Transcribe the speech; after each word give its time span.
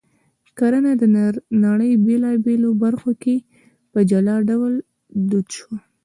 کرنه 0.57 0.91
د 1.01 1.03
نړۍ 1.65 1.91
په 1.97 2.01
بېلابېلو 2.05 2.69
برخو 2.83 3.11
کې 3.23 3.35
په 3.91 3.99
جلا 4.09 4.35
ډول 4.49 4.73
دود 5.29 5.47
شوه 5.57 5.77